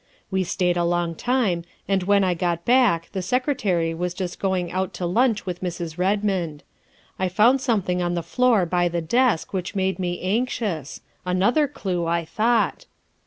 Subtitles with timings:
[0.31, 4.71] We stayed a long time, and when I got back the Secretary was just going
[4.71, 5.99] out to lunch with Mrs.
[5.99, 6.63] Redmond.
[7.19, 11.01] I found something on the floor by the desk which made me anxious.
[11.23, 12.87] Another clue, I thought.